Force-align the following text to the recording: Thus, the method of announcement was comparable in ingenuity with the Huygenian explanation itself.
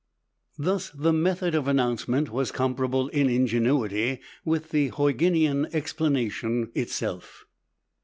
Thus, 0.57 0.89
the 0.89 1.13
method 1.13 1.53
of 1.53 1.67
announcement 1.67 2.31
was 2.31 2.51
comparable 2.51 3.09
in 3.09 3.29
ingenuity 3.29 4.19
with 4.43 4.71
the 4.71 4.87
Huygenian 4.87 5.67
explanation 5.75 6.71
itself. 6.73 7.45